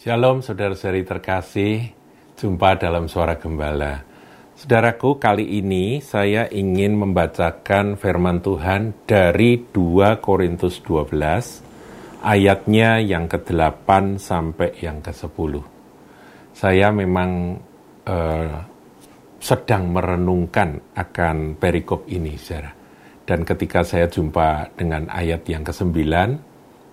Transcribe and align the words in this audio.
Shalom 0.00 0.40
saudara-saudari 0.40 1.04
terkasih, 1.04 1.92
jumpa 2.32 2.80
dalam 2.80 3.04
suara 3.04 3.36
gembala. 3.36 4.00
Saudaraku, 4.56 5.20
kali 5.20 5.60
ini 5.60 6.00
saya 6.00 6.48
ingin 6.48 6.96
membacakan 6.96 8.00
firman 8.00 8.40
Tuhan 8.40 8.96
dari 9.04 9.60
2 9.60 10.24
Korintus 10.24 10.80
12, 10.88 12.24
ayatnya 12.24 12.96
yang 13.04 13.28
ke-8 13.28 14.16
sampai 14.16 14.72
yang 14.80 15.04
ke-10. 15.04 15.68
Saya 16.56 16.88
memang 16.96 17.60
uh, 18.08 18.56
sedang 19.36 19.92
merenungkan 19.92 20.96
akan 20.96 21.60
perikop 21.60 22.08
ini, 22.08 22.40
saudara. 22.40 22.72
Dan 23.28 23.44
ketika 23.44 23.84
saya 23.84 24.08
jumpa 24.08 24.80
dengan 24.80 25.12
ayat 25.12 25.44
yang 25.44 25.60
ke-9, 25.60 25.92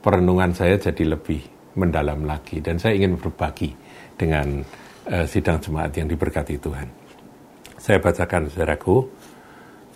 perenungan 0.03 0.51
saya 0.51 0.75
jadi 0.75 1.15
lebih 1.15 1.56
mendalam 1.77 2.25
lagi 2.25 2.59
dan 2.59 2.81
saya 2.81 2.97
ingin 2.97 3.15
berbagi 3.21 3.71
dengan 4.17 4.65
uh, 5.07 5.25
sidang 5.29 5.61
jemaat 5.61 5.93
yang 5.93 6.09
diberkati 6.09 6.57
Tuhan. 6.57 6.89
Saya 7.77 8.01
bacakan 8.01 8.49
saudaraku 8.49 8.95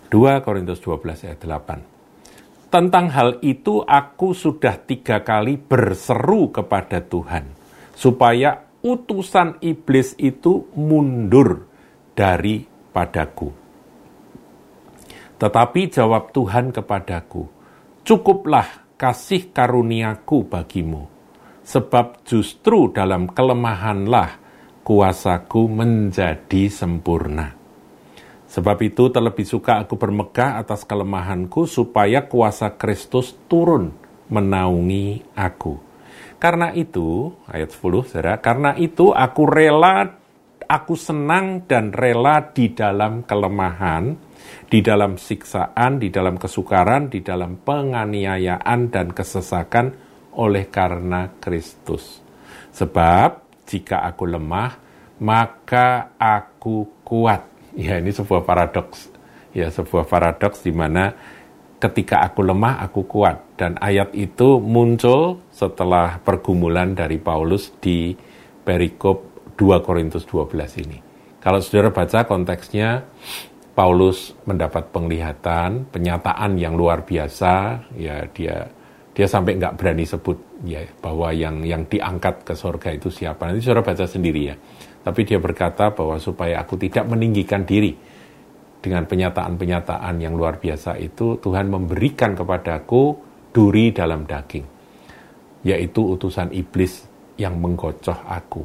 2 0.08 0.44
Korintus 0.46 0.78
12 0.78 1.26
ayat 1.28 1.40
8. 1.42 2.72
Tentang 2.72 3.06
hal 3.12 3.36
itu 3.44 3.84
aku 3.84 4.32
sudah 4.32 4.80
tiga 4.80 5.20
kali 5.20 5.60
berseru 5.60 6.48
kepada 6.48 7.04
Tuhan 7.04 7.44
supaya 7.92 8.64
utusan 8.80 9.60
iblis 9.60 10.16
itu 10.16 10.72
mundur 10.72 11.68
daripadaku. 12.16 13.52
Tetapi 15.36 15.80
jawab 15.90 16.32
Tuhan 16.32 16.70
kepadaku, 16.70 17.44
cukuplah 18.06 18.94
kasih 18.96 19.50
karuniaku 19.50 20.46
bagimu, 20.46 21.11
sebab 21.62 22.26
justru 22.26 22.90
dalam 22.90 23.30
kelemahanlah 23.30 24.38
kuasaku 24.82 25.70
menjadi 25.70 26.66
sempurna. 26.68 27.54
Sebab 28.52 28.76
itu 28.84 29.08
terlebih 29.08 29.48
suka 29.48 29.80
aku 29.80 29.96
bermegah 29.96 30.60
atas 30.60 30.84
kelemahanku 30.84 31.64
supaya 31.64 32.28
kuasa 32.28 32.76
Kristus 32.76 33.32
turun 33.48 33.96
menaungi 34.28 35.32
aku. 35.32 35.80
Karena 36.36 36.74
itu, 36.74 37.32
ayat 37.48 37.70
10, 37.70 38.02
saudara, 38.04 38.34
karena 38.42 38.74
itu 38.76 39.14
aku 39.14 39.46
rela, 39.46 40.18
aku 40.66 40.98
senang 40.98 41.64
dan 41.64 41.94
rela 41.94 42.50
di 42.50 42.74
dalam 42.74 43.22
kelemahan, 43.22 44.18
di 44.66 44.82
dalam 44.82 45.16
siksaan, 45.16 46.02
di 46.02 46.10
dalam 46.10 46.36
kesukaran, 46.36 47.08
di 47.08 47.22
dalam 47.22 47.62
penganiayaan 47.62 48.90
dan 48.90 49.14
kesesakan, 49.14 49.94
oleh 50.36 50.68
karena 50.68 51.28
Kristus. 51.40 52.20
Sebab 52.72 53.62
jika 53.68 54.04
aku 54.08 54.24
lemah, 54.28 54.76
maka 55.20 56.16
aku 56.16 57.04
kuat. 57.04 57.46
Ya, 57.76 58.00
ini 58.00 58.12
sebuah 58.12 58.44
paradoks. 58.44 59.08
Ya, 59.52 59.68
sebuah 59.68 60.08
paradoks 60.08 60.64
di 60.64 60.72
mana 60.72 61.12
ketika 61.78 62.24
aku 62.24 62.44
lemah, 62.44 62.80
aku 62.80 63.04
kuat. 63.04 63.56
Dan 63.56 63.76
ayat 63.78 64.16
itu 64.16 64.58
muncul 64.58 65.42
setelah 65.52 66.18
pergumulan 66.20 66.96
dari 66.96 67.20
Paulus 67.20 67.72
di 67.78 68.16
perikop 68.62 69.32
2 69.56 69.84
Korintus 69.84 70.24
12 70.24 70.82
ini. 70.84 70.98
Kalau 71.42 71.58
saudara 71.58 71.90
baca 71.90 72.22
konteksnya, 72.22 73.02
Paulus 73.72 74.36
mendapat 74.44 74.92
penglihatan, 74.92 75.88
penyataan 75.88 76.60
yang 76.60 76.76
luar 76.76 77.02
biasa, 77.08 77.82
ya 77.96 78.28
dia 78.30 78.68
dia 79.12 79.28
sampai 79.28 79.60
nggak 79.60 79.76
berani 79.76 80.08
sebut 80.08 80.64
ya 80.64 80.80
bahwa 81.04 81.28
yang 81.36 81.60
yang 81.68 81.84
diangkat 81.84 82.48
ke 82.48 82.56
surga 82.56 82.96
itu 82.96 83.12
siapa. 83.12 83.44
Nanti 83.44 83.60
saudara 83.60 83.84
baca 83.84 84.08
sendiri 84.08 84.40
ya. 84.48 84.56
Tapi 85.02 85.20
dia 85.28 85.36
berkata 85.36 85.92
bahwa 85.92 86.16
supaya 86.16 86.64
aku 86.64 86.80
tidak 86.80 87.04
meninggikan 87.04 87.68
diri 87.68 87.92
dengan 88.80 89.04
penyataan-penyataan 89.04 90.14
yang 90.16 90.32
luar 90.32 90.56
biasa 90.56 90.96
itu 90.96 91.36
Tuhan 91.42 91.68
memberikan 91.68 92.32
kepadaku 92.32 93.18
duri 93.52 93.92
dalam 93.92 94.24
daging, 94.24 94.64
yaitu 95.68 96.00
utusan 96.16 96.48
iblis 96.56 97.04
yang 97.36 97.60
menggocoh 97.60 98.16
aku. 98.16 98.62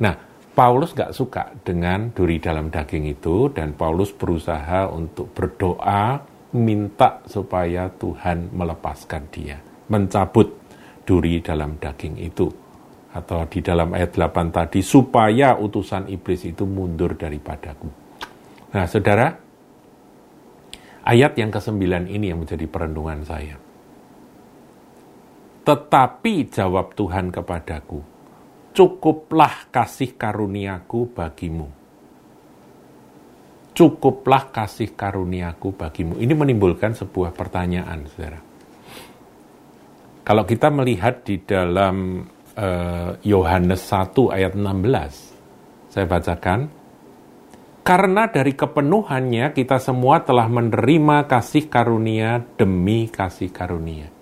Nah, 0.00 0.16
Paulus 0.56 0.96
nggak 0.96 1.12
suka 1.12 1.52
dengan 1.60 2.08
duri 2.14 2.40
dalam 2.40 2.72
daging 2.72 3.04
itu 3.10 3.52
dan 3.52 3.76
Paulus 3.76 4.16
berusaha 4.16 4.88
untuk 4.88 5.28
berdoa 5.36 6.24
minta 6.56 7.20
supaya 7.28 7.90
Tuhan 7.94 8.50
melepaskan 8.54 9.22
dia 9.30 9.69
mencabut 9.90 10.60
duri 11.04 11.42
dalam 11.42 11.76
daging 11.76 12.16
itu. 12.22 12.46
Atau 13.10 13.42
di 13.50 13.58
dalam 13.58 13.90
ayat 13.90 14.14
8 14.14 14.54
tadi, 14.54 14.86
supaya 14.86 15.58
utusan 15.58 16.06
iblis 16.06 16.46
itu 16.46 16.62
mundur 16.62 17.18
daripadaku. 17.18 17.90
Nah, 18.70 18.86
saudara, 18.86 19.34
ayat 21.02 21.34
yang 21.34 21.50
ke-9 21.50 22.06
ini 22.06 22.30
yang 22.30 22.38
menjadi 22.38 22.70
perenungan 22.70 23.26
saya. 23.26 23.58
Tetapi 25.66 26.34
jawab 26.54 26.94
Tuhan 26.94 27.34
kepadaku, 27.34 27.98
cukuplah 28.70 29.66
kasih 29.74 30.14
karuniaku 30.14 31.10
bagimu. 31.10 31.68
Cukuplah 33.74 34.54
kasih 34.54 34.94
karuniaku 34.94 35.74
bagimu. 35.74 36.14
Ini 36.22 36.30
menimbulkan 36.30 36.94
sebuah 36.94 37.34
pertanyaan, 37.34 38.06
saudara 38.06 38.49
kalau 40.22 40.44
kita 40.44 40.68
melihat 40.68 41.24
di 41.24 41.40
dalam 41.40 42.26
eh, 42.54 43.10
Yohanes 43.24 43.82
uh, 43.88 44.06
1 44.06 44.36
ayat 44.36 44.52
16, 44.52 45.90
saya 45.90 46.06
bacakan, 46.06 46.70
karena 47.80 48.28
dari 48.28 48.52
kepenuhannya 48.54 49.56
kita 49.56 49.80
semua 49.80 50.20
telah 50.22 50.46
menerima 50.46 51.26
kasih 51.26 51.66
karunia 51.66 52.44
demi 52.54 53.08
kasih 53.08 53.50
karunia. 53.50 54.12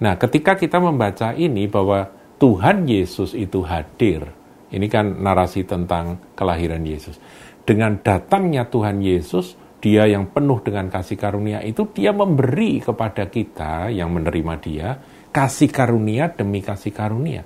Nah, 0.00 0.16
ketika 0.16 0.56
kita 0.56 0.80
membaca 0.80 1.36
ini 1.36 1.68
bahwa 1.68 2.08
Tuhan 2.40 2.88
Yesus 2.88 3.36
itu 3.36 3.60
hadir, 3.60 4.24
ini 4.72 4.88
kan 4.88 5.20
narasi 5.20 5.68
tentang 5.68 6.32
kelahiran 6.32 6.80
Yesus. 6.80 7.20
Dengan 7.68 8.00
datangnya 8.00 8.64
Tuhan 8.64 9.04
Yesus, 9.04 9.54
dia 9.80 10.04
yang 10.04 10.28
penuh 10.28 10.60
dengan 10.60 10.92
kasih 10.92 11.16
karunia 11.16 11.64
itu 11.64 11.88
dia 11.96 12.12
memberi 12.12 12.84
kepada 12.84 13.32
kita 13.32 13.88
yang 13.88 14.12
menerima 14.12 14.54
dia 14.60 14.88
kasih 15.32 15.72
karunia 15.72 16.28
demi 16.30 16.60
kasih 16.60 16.92
karunia. 16.92 17.42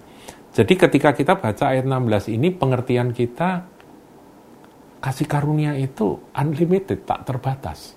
Jadi 0.54 0.74
ketika 0.74 1.14
kita 1.14 1.38
baca 1.38 1.70
ayat 1.70 1.86
16 1.86 2.34
ini 2.34 2.50
pengertian 2.54 3.14
kita 3.14 3.66
kasih 5.02 5.28
karunia 5.28 5.76
itu 5.76 6.16
unlimited, 6.32 7.04
tak 7.04 7.28
terbatas. 7.28 7.92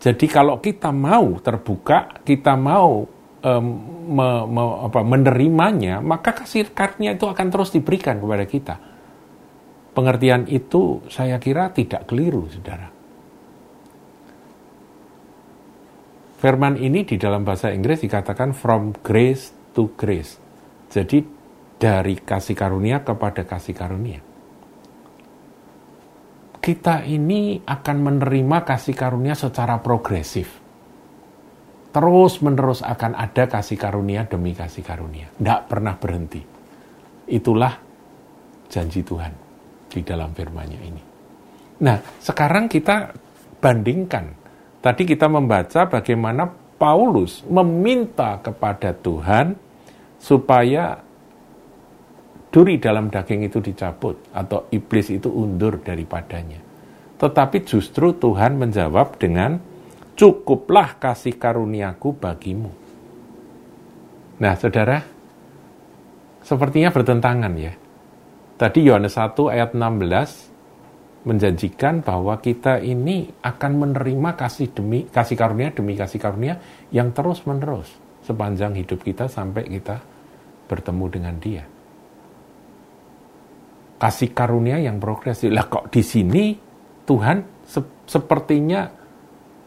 Jadi 0.00 0.26
kalau 0.30 0.62
kita 0.62 0.88
mau 0.94 1.36
terbuka, 1.42 2.22
kita 2.24 2.56
mau 2.56 3.04
um, 3.42 3.66
me, 4.08 4.28
me, 4.48 4.64
apa, 4.88 5.00
menerimanya, 5.04 6.00
maka 6.00 6.32
kasih 6.32 6.72
karunia 6.72 7.18
itu 7.18 7.28
akan 7.28 7.46
terus 7.52 7.74
diberikan 7.74 8.16
kepada 8.16 8.44
kita. 8.48 8.74
Pengertian 9.92 10.48
itu 10.48 11.04
saya 11.12 11.36
kira 11.36 11.72
tidak 11.72 12.08
keliru, 12.08 12.48
saudara. 12.48 12.95
Firman 16.36 16.76
ini 16.76 17.08
di 17.08 17.16
dalam 17.16 17.48
bahasa 17.48 17.72
Inggris 17.72 18.04
dikatakan 18.04 18.52
from 18.52 18.92
grace 19.00 19.56
to 19.72 19.88
grace. 19.96 20.36
Jadi 20.92 21.24
dari 21.76 22.20
kasih 22.20 22.52
karunia 22.52 23.00
kepada 23.00 23.48
kasih 23.48 23.72
karunia. 23.72 24.20
Kita 26.60 27.06
ini 27.06 27.62
akan 27.62 27.96
menerima 28.02 28.58
kasih 28.68 28.92
karunia 28.92 29.32
secara 29.32 29.80
progresif. 29.80 30.60
Terus 31.96 32.44
menerus 32.44 32.84
akan 32.84 33.16
ada 33.16 33.48
kasih 33.48 33.80
karunia 33.80 34.28
demi 34.28 34.52
kasih 34.52 34.84
karunia. 34.84 35.32
Tidak 35.32 35.60
pernah 35.64 35.96
berhenti. 35.96 36.44
Itulah 37.32 37.72
janji 38.68 39.00
Tuhan 39.00 39.32
di 39.88 40.04
dalam 40.04 40.36
firman-Nya 40.36 40.80
ini. 40.84 41.02
Nah, 41.80 41.96
sekarang 42.20 42.68
kita 42.68 43.14
bandingkan 43.56 44.45
Tadi 44.80 45.02
kita 45.02 45.26
membaca 45.26 45.88
bagaimana 45.88 46.46
Paulus 46.76 47.40
meminta 47.48 48.38
kepada 48.44 48.92
Tuhan 48.92 49.56
supaya 50.20 51.00
duri 52.52 52.80
dalam 52.80 53.12
daging 53.12 53.48
itu 53.48 53.60
dicabut 53.60 54.16
atau 54.32 54.68
iblis 54.72 55.12
itu 55.12 55.28
undur 55.28 55.80
daripadanya. 55.80 56.60
Tetapi 57.16 57.64
justru 57.64 58.12
Tuhan 58.16 58.60
menjawab 58.60 59.16
dengan 59.16 59.56
cukuplah 60.16 60.96
kasih 61.00 61.36
karuniaku 61.36 62.16
bagimu. 62.16 62.72
Nah, 64.36 64.52
saudara, 64.56 65.00
sepertinya 66.44 66.92
bertentangan 66.92 67.52
ya. 67.56 67.72
Tadi 68.56 68.88
Yohanes 68.88 69.16
1 69.16 69.52
ayat 69.52 69.76
16 69.76 70.55
menjanjikan 71.26 72.06
bahwa 72.06 72.38
kita 72.38 72.78
ini 72.78 73.26
akan 73.42 73.72
menerima 73.82 74.38
kasih 74.38 74.70
demi 74.70 75.10
kasih 75.10 75.34
karunia 75.34 75.74
demi 75.74 75.98
kasih 75.98 76.22
karunia 76.22 76.54
yang 76.94 77.10
terus 77.10 77.42
menerus 77.44 77.90
sepanjang 78.22 78.78
hidup 78.78 79.02
kita 79.02 79.26
sampai 79.26 79.66
kita 79.66 79.98
bertemu 80.70 81.04
dengan 81.10 81.34
Dia. 81.42 81.64
kasih 83.96 84.36
karunia 84.36 84.76
yang 84.76 85.00
progresif. 85.00 85.48
Lah 85.48 85.66
kok 85.66 85.88
di 85.88 86.04
sini 86.04 86.52
Tuhan 87.08 87.64
se 87.64 87.80
sepertinya 88.06 88.86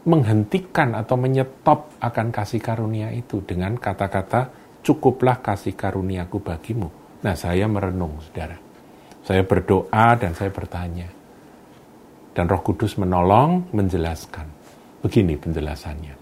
menghentikan 0.06 0.96
atau 0.96 1.20
menyetop 1.20 2.00
akan 2.00 2.32
kasih 2.32 2.62
karunia 2.62 3.12
itu 3.12 3.44
dengan 3.44 3.76
kata-kata 3.76 4.48
cukuplah 4.80 5.44
kasih 5.44 5.76
karuniaku 5.76 6.40
bagimu. 6.40 6.88
Nah, 7.20 7.36
saya 7.36 7.68
merenung, 7.68 8.16
Saudara. 8.24 8.56
Saya 9.20 9.44
berdoa 9.44 10.16
dan 10.16 10.32
saya 10.32 10.48
bertanya. 10.48 11.19
Dan 12.30 12.46
Roh 12.46 12.62
Kudus 12.62 12.94
menolong 12.96 13.70
menjelaskan. 13.74 14.46
Begini 15.02 15.34
penjelasannya. 15.34 16.14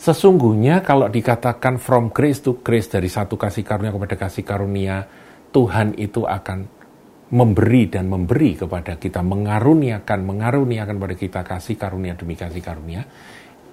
Sesungguhnya 0.00 0.80
kalau 0.80 1.12
dikatakan 1.12 1.76
from 1.76 2.08
grace 2.08 2.40
to 2.40 2.64
grace 2.64 2.88
dari 2.88 3.12
satu 3.12 3.36
kasih 3.36 3.60
karunia 3.60 3.92
kepada 3.92 4.16
kasih 4.16 4.44
karunia, 4.48 5.04
Tuhan 5.52 5.92
itu 6.00 6.24
akan 6.24 6.80
memberi 7.30 7.86
dan 7.86 8.08
memberi 8.08 8.56
kepada 8.56 8.96
kita, 8.96 9.20
mengaruniakan, 9.20 10.18
mengaruniakan 10.24 10.96
pada 10.96 11.14
kita 11.14 11.40
kasih 11.44 11.76
karunia 11.76 12.16
demi 12.16 12.32
kasih 12.32 12.64
karunia, 12.64 13.04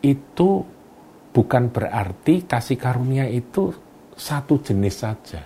itu 0.03 0.67
bukan 1.31 1.71
berarti 1.71 2.43
kasih 2.43 2.75
karunia 2.75 3.25
itu 3.31 3.71
satu 4.13 4.59
jenis 4.59 4.95
saja. 4.99 5.41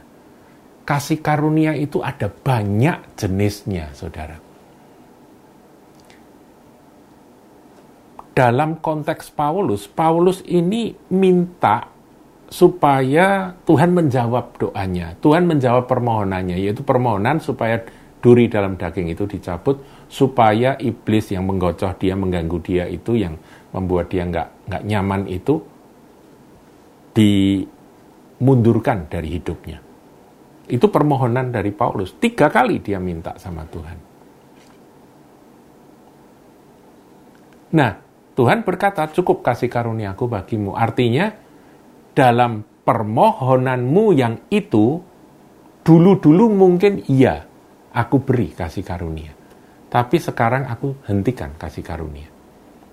Kasih 0.82 1.22
karunia 1.22 1.78
itu 1.78 2.02
ada 2.02 2.26
banyak 2.28 3.16
jenisnya, 3.16 3.94
saudara. 3.94 4.51
Dalam 8.32 8.80
konteks 8.80 9.36
Paulus, 9.36 9.92
Paulus 9.92 10.40
ini 10.48 10.96
minta 11.12 11.92
supaya 12.52 13.56
Tuhan 13.68 13.92
menjawab 13.96 14.56
doanya, 14.60 15.16
Tuhan 15.20 15.48
menjawab 15.48 15.88
permohonannya, 15.88 16.60
yaitu 16.60 16.84
permohonan 16.84 17.44
supaya 17.44 17.84
duri 18.22 18.48
dalam 18.48 18.78
daging 18.78 19.12
itu 19.12 19.26
dicabut 19.26 19.82
supaya 20.12 20.76
iblis 20.80 21.32
yang 21.32 21.48
menggocoh 21.48 21.92
dia, 21.96 22.16
mengganggu 22.16 22.60
dia 22.64 22.86
itu 22.88 23.16
yang 23.16 23.36
membuat 23.72 24.12
dia 24.12 24.28
nggak 24.28 24.68
nggak 24.68 24.84
nyaman 24.84 25.28
itu 25.32 25.64
dimundurkan 27.16 29.08
dari 29.08 29.28
hidupnya. 29.36 29.80
Itu 30.72 30.88
permohonan 30.88 31.52
dari 31.52 31.72
Paulus. 31.76 32.16
Tiga 32.16 32.48
kali 32.48 32.80
dia 32.80 33.00
minta 33.00 33.36
sama 33.36 33.68
Tuhan. 33.68 33.98
Nah, 37.72 38.11
Tuhan 38.42 38.66
berkata, 38.66 39.06
cukup 39.14 39.46
kasih 39.46 39.70
karuniaku 39.70 40.26
bagimu. 40.26 40.74
Artinya, 40.74 41.30
dalam 42.18 42.66
permohonanmu 42.82 44.18
yang 44.18 44.50
itu, 44.50 44.98
dulu-dulu 45.86 46.50
mungkin 46.50 47.06
iya, 47.06 47.46
aku 47.94 48.18
beri 48.26 48.50
kasih 48.50 48.82
karunia. 48.82 49.30
Tapi 49.94 50.18
sekarang 50.18 50.66
aku 50.66 51.06
hentikan 51.06 51.54
kasih 51.54 51.86
karunia. 51.86 52.26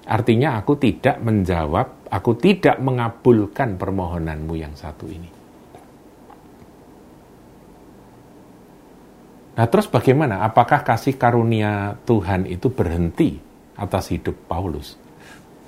Artinya 0.04 0.60
aku 0.60 0.76
tidak 0.76 1.16
menjawab, 1.24 2.12
aku 2.12 2.36
tidak 2.36 2.76
mengabulkan 2.84 3.80
permohonanmu 3.80 4.52
yang 4.52 4.76
satu 4.76 5.08
ini. 5.08 5.32
Nah 9.56 9.64
terus 9.64 9.88
bagaimana? 9.88 10.44
Apakah 10.44 10.84
kasih 10.84 11.16
karunia 11.16 11.96
Tuhan 12.04 12.44
itu 12.44 12.68
berhenti 12.68 13.40
atas 13.80 14.12
hidup 14.12 14.44
Paulus? 14.44 15.07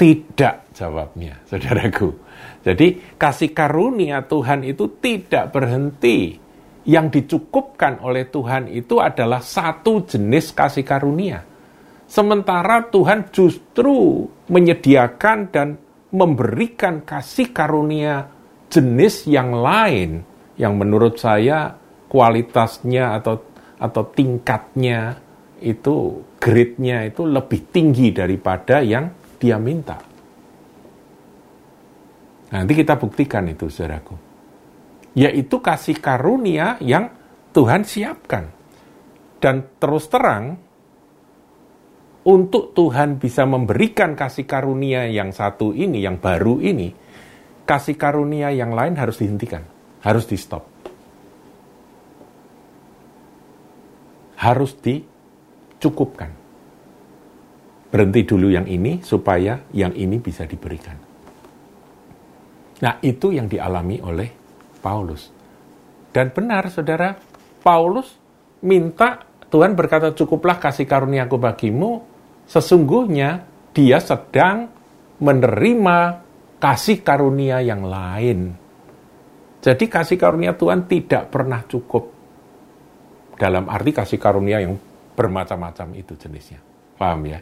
Tidak 0.00 0.72
jawabnya, 0.72 1.44
saudaraku. 1.44 2.08
Jadi 2.64 3.20
kasih 3.20 3.52
karunia 3.52 4.24
Tuhan 4.24 4.64
itu 4.64 4.96
tidak 4.96 5.52
berhenti 5.52 6.40
yang 6.88 7.12
dicukupkan 7.12 8.00
oleh 8.00 8.24
Tuhan 8.32 8.72
itu 8.72 8.96
adalah 8.96 9.44
satu 9.44 10.08
jenis 10.08 10.56
kasih 10.56 10.88
karunia. 10.88 11.44
Sementara 12.08 12.88
Tuhan 12.88 13.28
justru 13.28 14.24
menyediakan 14.48 15.38
dan 15.52 15.76
memberikan 16.16 17.04
kasih 17.04 17.52
karunia 17.52 18.24
jenis 18.72 19.28
yang 19.28 19.52
lain 19.52 20.24
yang 20.56 20.80
menurut 20.80 21.20
saya 21.20 21.76
kualitasnya 22.08 23.20
atau 23.20 23.36
atau 23.76 24.02
tingkatnya 24.16 25.20
itu 25.60 26.24
grade-nya 26.40 27.04
itu 27.04 27.28
lebih 27.28 27.68
tinggi 27.68 28.16
daripada 28.16 28.80
yang 28.80 29.19
dia 29.40 29.56
minta. 29.56 29.96
Nanti 32.52 32.72
kita 32.76 33.00
buktikan 33.00 33.48
itu, 33.48 33.72
saudaraku 33.72 34.30
yaitu 35.14 35.58
kasih 35.58 35.98
karunia 35.98 36.78
yang 36.82 37.10
Tuhan 37.50 37.82
siapkan. 37.82 38.46
Dan 39.40 39.80
terus 39.80 40.06
terang, 40.12 40.60
untuk 42.20 42.76
Tuhan 42.76 43.16
bisa 43.16 43.48
memberikan 43.48 44.12
kasih 44.12 44.44
karunia 44.44 45.08
yang 45.08 45.32
satu 45.32 45.72
ini, 45.72 46.04
yang 46.04 46.20
baru 46.20 46.60
ini, 46.60 46.92
kasih 47.64 47.96
karunia 47.96 48.52
yang 48.52 48.76
lain 48.76 48.94
harus 49.00 49.16
dihentikan, 49.18 49.64
harus 50.04 50.28
di 50.28 50.36
stop. 50.36 50.68
Harus 54.36 54.76
dicukupkan. 54.76 56.39
Berhenti 57.90 58.22
dulu 58.22 58.54
yang 58.54 58.70
ini 58.70 59.02
supaya 59.02 59.58
yang 59.74 59.90
ini 59.98 60.22
bisa 60.22 60.46
diberikan. 60.46 60.94
Nah, 62.80 62.94
itu 63.02 63.34
yang 63.34 63.50
dialami 63.50 63.98
oleh 64.00 64.28
Paulus. 64.80 65.28
Dan 66.10 66.32
benar, 66.32 66.70
saudara, 66.70 67.12
Paulus 67.60 68.16
minta 68.64 69.20
Tuhan 69.50 69.74
berkata, 69.74 70.14
cukuplah 70.14 70.62
kasih 70.62 70.86
karuniaku 70.86 71.36
bagimu, 71.36 72.06
sesungguhnya 72.46 73.42
dia 73.74 73.98
sedang 73.98 74.70
menerima 75.18 75.98
kasih 76.62 77.02
karunia 77.02 77.58
yang 77.58 77.82
lain. 77.82 78.54
Jadi 79.60 79.84
kasih 79.90 80.16
karunia 80.16 80.56
Tuhan 80.56 80.88
tidak 80.88 81.28
pernah 81.28 81.60
cukup. 81.66 82.16
Dalam 83.36 83.68
arti 83.68 83.92
kasih 83.92 84.16
karunia 84.16 84.62
yang 84.62 84.78
bermacam-macam 85.18 85.98
itu 85.98 86.16
jenisnya. 86.16 86.62
Paham 86.96 87.28
ya? 87.28 87.40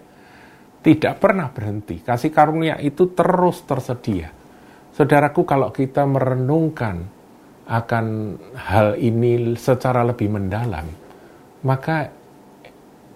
Tidak 0.79 1.15
pernah 1.19 1.51
berhenti. 1.51 2.01
Kasih 2.01 2.31
karunia 2.31 2.79
itu 2.79 3.11
terus 3.13 3.67
tersedia. 3.67 4.31
Saudaraku, 4.95 5.43
kalau 5.43 5.75
kita 5.75 6.07
merenungkan 6.07 7.03
akan 7.69 8.07
hal 8.57 8.97
ini 8.97 9.55
secara 9.59 10.07
lebih 10.07 10.33
mendalam, 10.33 10.87
maka 11.67 12.09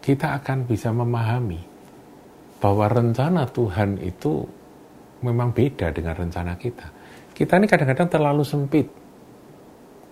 kita 0.03 0.37
akan 0.43 0.67
bisa 0.67 0.91
memahami 0.91 1.63
bahwa 2.59 2.87
rencana 2.91 3.47
Tuhan 3.49 3.99
itu 4.03 4.43
memang 5.23 5.55
beda 5.55 5.95
dengan 5.95 6.15
rencana 6.19 6.59
kita. 6.59 6.87
Kita 7.33 7.59
ini 7.59 7.67
kadang-kadang 7.71 8.11
terlalu 8.11 8.45
sempit. 8.47 8.87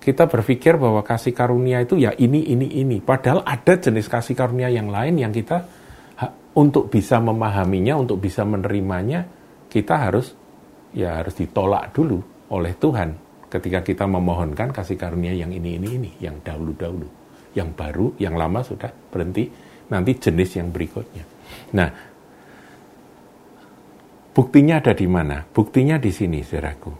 Kita 0.00 0.24
berpikir 0.24 0.80
bahwa 0.80 1.04
kasih 1.04 1.36
karunia 1.36 1.84
itu 1.84 2.00
ya 2.00 2.16
ini, 2.16 2.48
ini, 2.48 2.80
ini. 2.80 2.98
Padahal 3.04 3.44
ada 3.44 3.76
jenis 3.76 4.08
kasih 4.08 4.32
karunia 4.32 4.72
yang 4.72 4.88
lain 4.88 5.20
yang 5.20 5.28
kita 5.28 5.60
untuk 6.56 6.90
bisa 6.90 7.22
memahaminya, 7.22 7.94
untuk 8.00 8.18
bisa 8.18 8.42
menerimanya, 8.42 9.26
kita 9.70 9.94
harus 10.10 10.34
ya 10.90 11.22
harus 11.22 11.38
ditolak 11.38 11.94
dulu 11.94 12.18
oleh 12.50 12.74
Tuhan 12.74 13.14
ketika 13.50 13.82
kita 13.82 14.06
memohonkan 14.06 14.70
kasih 14.70 14.94
karunia 14.94 15.34
yang 15.34 15.50
ini, 15.50 15.78
ini, 15.78 15.88
ini, 15.98 16.10
yang 16.22 16.38
dahulu-dahulu. 16.42 17.08
Yang 17.50 17.70
baru, 17.74 18.06
yang 18.22 18.38
lama 18.38 18.62
sudah 18.62 18.90
berhenti, 19.10 19.50
nanti 19.90 20.14
jenis 20.14 20.50
yang 20.54 20.70
berikutnya. 20.70 21.24
Nah, 21.74 21.90
buktinya 24.30 24.78
ada 24.78 24.94
di 24.94 25.06
mana? 25.10 25.42
Buktinya 25.42 25.98
di 25.98 26.14
sini, 26.14 26.46
saudaraku. 26.46 26.92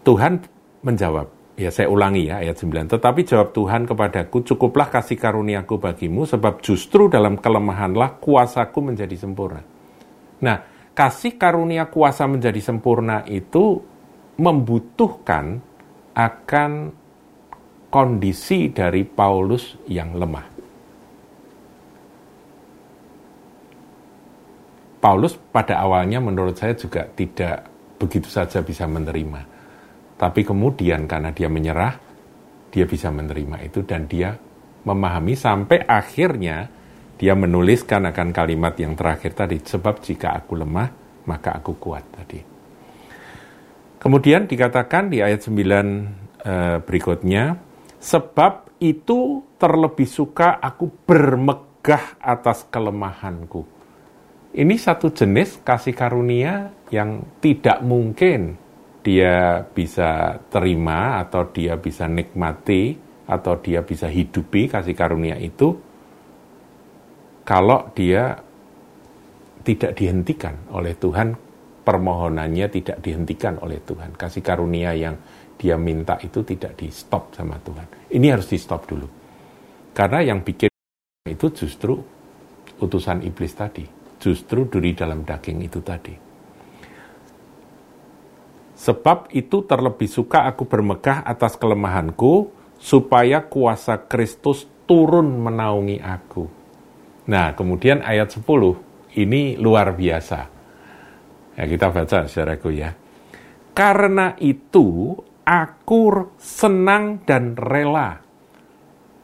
Tuhan 0.00 0.32
menjawab, 0.80 1.28
ya 1.58 1.70
saya 1.72 1.90
ulangi 1.90 2.30
ya 2.30 2.42
ayat 2.42 2.56
9, 2.58 2.94
tetapi 2.94 3.20
jawab 3.26 3.50
Tuhan 3.50 3.86
kepadaku, 3.88 4.46
cukuplah 4.46 4.88
kasih 4.90 5.18
karuniaku 5.18 5.80
bagimu, 5.80 6.26
sebab 6.26 6.62
justru 6.62 7.10
dalam 7.10 7.38
kelemahanlah 7.38 8.22
kuasaku 8.22 8.92
menjadi 8.92 9.16
sempurna. 9.18 9.62
Nah, 10.40 10.56
kasih 10.96 11.36
karunia 11.36 11.90
kuasa 11.90 12.24
menjadi 12.30 12.60
sempurna 12.62 13.26
itu 13.28 13.82
membutuhkan 14.40 15.60
akan 16.16 16.70
kondisi 17.90 18.70
dari 18.70 19.02
Paulus 19.02 19.76
yang 19.90 20.14
lemah. 20.16 20.46
Paulus 25.00 25.32
pada 25.32 25.80
awalnya 25.80 26.20
menurut 26.20 26.60
saya 26.60 26.76
juga 26.76 27.08
tidak 27.08 27.64
begitu 27.96 28.28
saja 28.28 28.60
bisa 28.60 28.84
menerima. 28.84 29.49
Tapi 30.20 30.44
kemudian 30.44 31.08
karena 31.08 31.32
dia 31.32 31.48
menyerah, 31.48 31.96
dia 32.68 32.84
bisa 32.84 33.08
menerima 33.08 33.64
itu 33.64 33.80
dan 33.88 34.04
dia 34.04 34.36
memahami 34.84 35.32
sampai 35.32 35.80
akhirnya 35.80 36.68
dia 37.16 37.32
menuliskan 37.32 38.04
akan 38.12 38.28
kalimat 38.32 38.76
yang 38.76 38.92
terakhir 38.96 39.32
tadi, 39.32 39.60
sebab 39.60 40.04
jika 40.04 40.36
aku 40.36 40.60
lemah, 40.60 40.88
maka 41.24 41.56
aku 41.56 41.76
kuat 41.80 42.04
tadi. 42.12 42.40
Kemudian 44.00 44.48
dikatakan 44.48 45.12
di 45.12 45.20
ayat 45.20 45.44
9 45.44 45.52
eh, 45.52 46.80
berikutnya, 46.80 47.56
sebab 48.00 48.76
itu 48.80 49.44
terlebih 49.60 50.08
suka 50.08 50.56
aku 50.56 50.88
bermegah 51.04 52.16
atas 52.20 52.64
kelemahanku. 52.72 53.68
Ini 54.56 54.74
satu 54.80 55.12
jenis 55.12 55.60
kasih 55.60 55.92
karunia 55.92 56.72
yang 56.88 57.20
tidak 57.44 57.84
mungkin 57.84 58.56
dia 59.00 59.64
bisa 59.64 60.36
terima 60.52 61.24
atau 61.24 61.48
dia 61.48 61.80
bisa 61.80 62.04
nikmati 62.04 62.96
atau 63.30 63.56
dia 63.62 63.80
bisa 63.80 64.10
hidupi 64.10 64.68
kasih 64.68 64.92
karunia 64.92 65.40
itu 65.40 65.72
kalau 67.46 67.88
dia 67.96 68.36
tidak 69.64 69.96
dihentikan 69.96 70.68
oleh 70.72 70.96
Tuhan 70.96 71.32
permohonannya 71.80 72.66
tidak 72.68 73.02
dihentikan 73.02 73.58
oleh 73.60 73.80
Tuhan. 73.82 74.14
Kasih 74.14 74.44
karunia 74.44 74.94
yang 74.94 75.16
dia 75.56 75.74
minta 75.76 76.16
itu 76.22 76.46
tidak 76.46 76.78
di 76.78 76.88
stop 76.92 77.34
sama 77.34 77.58
Tuhan. 77.60 78.12
Ini 78.14 78.26
harus 78.30 78.48
di 78.48 78.58
stop 78.60 78.86
dulu. 78.86 79.08
Karena 79.90 80.22
yang 80.22 80.46
bikin 80.46 80.70
itu 81.26 81.46
justru 81.52 81.98
utusan 82.80 83.26
iblis 83.26 83.52
tadi. 83.56 83.84
Justru 84.20 84.68
duri 84.68 84.92
dalam 84.92 85.24
daging 85.24 85.64
itu 85.64 85.80
tadi 85.80 86.29
Sebab 88.80 89.28
itu 89.36 89.68
terlebih 89.68 90.08
suka 90.08 90.48
aku 90.48 90.64
bermegah 90.64 91.20
atas 91.20 91.60
kelemahanku, 91.60 92.48
supaya 92.80 93.44
kuasa 93.44 94.08
Kristus 94.08 94.64
turun 94.88 95.36
menaungi 95.36 96.00
aku. 96.00 96.48
Nah, 97.28 97.52
kemudian 97.52 98.00
ayat 98.00 98.32
10, 98.32 99.20
ini 99.20 99.60
luar 99.60 99.92
biasa. 99.92 100.40
Ya, 101.60 101.64
kita 101.68 101.92
baca 101.92 102.24
saudaraku 102.24 102.72
ya. 102.72 102.96
Karena 103.76 104.32
itu, 104.40 105.12
aku 105.44 106.32
senang 106.40 107.20
dan 107.28 107.60
rela. 107.60 108.16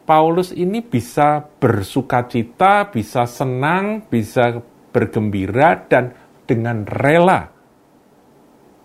Paulus 0.04 0.52
ini 0.52 0.84
bisa 0.84 1.40
bersuka 1.40 2.28
cita, 2.28 2.92
bisa 2.92 3.25
senang, 3.25 4.04
bisa 4.04 4.60
bergembira, 4.92 5.80
dan 5.88 6.12
dengan 6.44 6.84
rela 6.84 7.55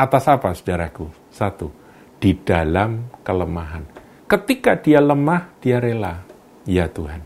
Atas 0.01 0.25
apa, 0.25 0.49
saudaraku? 0.57 1.13
Satu, 1.29 1.69
di 2.17 2.33
dalam 2.41 3.21
kelemahan. 3.21 3.85
Ketika 4.25 4.73
dia 4.81 4.97
lemah, 4.97 5.61
dia 5.61 5.77
rela. 5.77 6.25
Ya 6.65 6.89
Tuhan, 6.89 7.21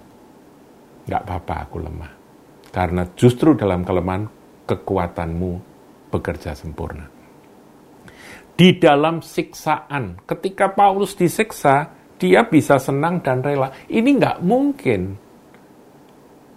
nggak 1.07 1.21
apa-apa 1.23 1.55
aku 1.63 1.77
lemah. 1.79 2.11
Karena 2.75 3.07
justru 3.15 3.55
dalam 3.55 3.87
kelemahan, 3.87 4.27
kekuatanmu 4.67 5.51
bekerja 6.11 6.51
sempurna. 6.51 7.07
Di 8.55 8.75
dalam 8.75 9.23
siksaan, 9.23 10.27
ketika 10.27 10.75
Paulus 10.75 11.15
disiksa, 11.15 11.95
dia 12.19 12.43
bisa 12.43 12.75
senang 12.75 13.23
dan 13.23 13.39
rela. 13.39 13.71
Ini 13.87 14.09
nggak 14.19 14.37
mungkin. 14.43 15.01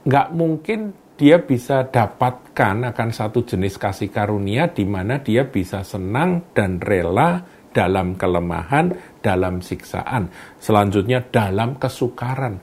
Nggak 0.02 0.28
mungkin 0.34 0.80
dia 1.18 1.42
bisa 1.42 1.82
dapatkan 1.90 2.94
akan 2.94 3.08
satu 3.10 3.42
jenis 3.42 3.74
kasih 3.74 4.14
karunia 4.14 4.70
di 4.70 4.86
mana 4.86 5.18
dia 5.18 5.50
bisa 5.50 5.82
senang 5.82 6.54
dan 6.54 6.78
rela 6.78 7.42
dalam 7.74 8.14
kelemahan, 8.14 9.18
dalam 9.18 9.58
siksaan. 9.58 10.30
Selanjutnya 10.62 11.26
dalam 11.26 11.74
kesukaran. 11.74 12.62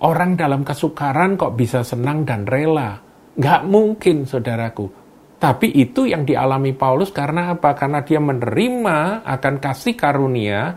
Orang 0.00 0.40
dalam 0.40 0.64
kesukaran 0.64 1.36
kok 1.36 1.60
bisa 1.60 1.84
senang 1.84 2.24
dan 2.24 2.48
rela? 2.48 2.96
Nggak 3.36 3.62
mungkin, 3.68 4.24
saudaraku. 4.24 4.88
Tapi 5.36 5.76
itu 5.76 6.08
yang 6.08 6.24
dialami 6.24 6.72
Paulus 6.72 7.12
karena 7.12 7.52
apa? 7.52 7.76
Karena 7.76 8.00
dia 8.00 8.16
menerima 8.16 9.28
akan 9.28 9.54
kasih 9.60 9.92
karunia 9.92 10.72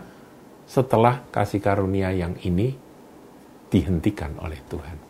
setelah 0.68 1.24
kasih 1.32 1.64
karunia 1.64 2.12
yang 2.12 2.36
ini 2.44 2.76
dihentikan 3.72 4.36
oleh 4.44 4.60
Tuhan. 4.68 5.07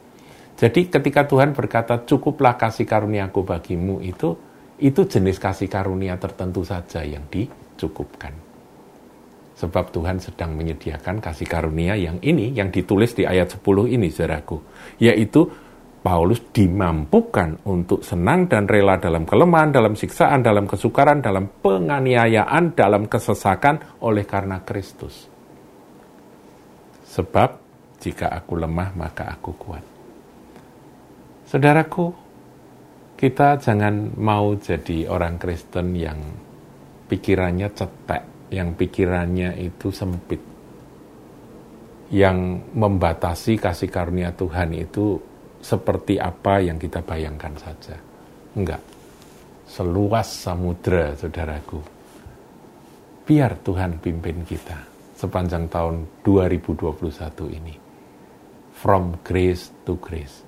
Jadi 0.58 0.90
ketika 0.90 1.22
Tuhan 1.22 1.54
berkata 1.54 2.02
cukuplah 2.02 2.58
kasih 2.58 2.82
karuniaku 2.82 3.46
bagimu 3.46 4.02
itu 4.02 4.34
itu 4.82 5.06
jenis 5.06 5.38
kasih 5.38 5.70
karunia 5.70 6.18
tertentu 6.18 6.66
saja 6.66 7.06
yang 7.06 7.30
dicukupkan. 7.30 8.34
Sebab 9.58 9.90
Tuhan 9.90 10.18
sedang 10.22 10.54
menyediakan 10.54 11.22
kasih 11.22 11.46
karunia 11.46 11.94
yang 11.94 12.18
ini 12.22 12.54
yang 12.54 12.70
ditulis 12.74 13.14
di 13.14 13.26
ayat 13.26 13.58
10 13.58 13.90
ini 13.90 14.06
saudaraku, 14.10 14.58
yaitu 15.02 15.46
Paulus 15.98 16.38
dimampukan 16.54 17.58
untuk 17.66 18.06
senang 18.06 18.46
dan 18.46 18.70
rela 18.70 19.02
dalam 19.02 19.26
kelemahan, 19.26 19.74
dalam 19.74 19.98
siksaan, 19.98 20.46
dalam 20.46 20.70
kesukaran, 20.70 21.18
dalam 21.18 21.50
penganiayaan, 21.58 22.78
dalam 22.78 23.10
kesesakan 23.10 23.98
oleh 24.06 24.22
karena 24.22 24.62
Kristus. 24.62 25.26
Sebab 27.02 27.50
jika 27.98 28.30
aku 28.30 28.54
lemah 28.54 28.94
maka 28.94 29.26
aku 29.26 29.58
kuat. 29.58 29.97
Saudaraku, 31.48 32.12
kita 33.16 33.56
jangan 33.56 34.12
mau 34.20 34.52
jadi 34.60 35.08
orang 35.08 35.40
Kristen 35.40 35.96
yang 35.96 36.20
pikirannya 37.08 37.72
cetek, 37.72 38.52
yang 38.52 38.76
pikirannya 38.76 39.56
itu 39.56 39.88
sempit, 39.88 40.44
yang 42.12 42.60
membatasi 42.76 43.56
kasih 43.56 43.88
karunia 43.88 44.36
Tuhan 44.36 44.76
itu 44.76 45.16
seperti 45.64 46.20
apa 46.20 46.60
yang 46.60 46.76
kita 46.76 47.00
bayangkan 47.00 47.56
saja. 47.56 47.96
Enggak. 48.52 48.84
Seluas 49.64 50.28
samudra, 50.28 51.16
saudaraku. 51.16 51.80
Biar 53.24 53.56
Tuhan 53.64 53.96
pimpin 54.04 54.44
kita 54.44 54.84
sepanjang 55.16 55.64
tahun 55.72 56.04
2021 56.20 56.92
ini. 57.56 57.72
From 58.76 59.24
grace 59.24 59.72
to 59.88 59.96
grace 59.96 60.47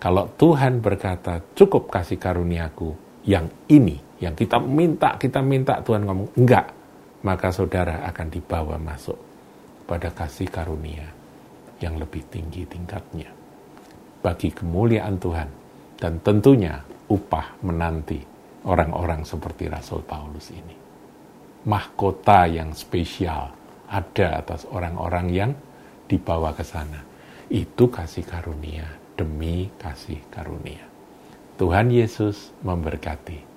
kalau 0.00 0.32
Tuhan 0.40 0.80
berkata, 0.80 1.44
cukup 1.52 1.92
kasih 1.92 2.16
karuniaku 2.16 2.96
yang 3.28 3.52
ini, 3.68 4.00
yang 4.16 4.32
kita 4.32 4.56
minta, 4.56 5.20
kita 5.20 5.44
minta 5.44 5.84
Tuhan 5.84 6.08
ngomong, 6.08 6.40
enggak. 6.40 6.72
Maka 7.20 7.52
saudara 7.52 8.08
akan 8.08 8.32
dibawa 8.32 8.80
masuk 8.80 9.20
pada 9.84 10.08
kasih 10.08 10.48
karunia 10.48 11.04
yang 11.84 12.00
lebih 12.00 12.24
tinggi 12.32 12.64
tingkatnya. 12.64 13.28
Bagi 14.24 14.56
kemuliaan 14.56 15.20
Tuhan 15.20 15.48
dan 16.00 16.16
tentunya 16.24 16.80
upah 17.12 17.60
menanti 17.60 18.24
orang-orang 18.64 19.28
seperti 19.28 19.68
Rasul 19.68 20.00
Paulus 20.00 20.48
ini. 20.48 20.76
Mahkota 21.68 22.48
yang 22.48 22.72
spesial 22.72 23.52
ada 23.84 24.28
atas 24.40 24.64
orang-orang 24.64 25.26
yang 25.28 25.52
dibawa 26.08 26.56
ke 26.56 26.64
sana. 26.64 27.04
Itu 27.52 27.92
kasih 27.92 28.24
karunia 28.24 28.99
demi 29.20 29.68
kasih 29.76 30.24
karunia. 30.32 30.88
Tuhan 31.60 31.92
Yesus 31.92 32.56
memberkati. 32.64 33.49